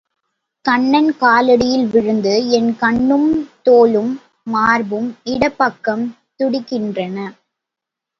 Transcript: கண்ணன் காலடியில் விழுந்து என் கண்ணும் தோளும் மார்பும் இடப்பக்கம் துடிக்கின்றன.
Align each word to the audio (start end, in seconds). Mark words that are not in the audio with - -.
கண்ணன் 0.65 1.09
காலடியில் 1.19 1.85
விழுந்து 1.87 2.31
என் 2.49 2.71
கண்ணும் 2.75 3.27
தோளும் 3.63 4.09
மார்பும் 4.47 5.09
இடப்பக்கம் 5.25 6.05
துடிக்கின்றன. 6.39 7.17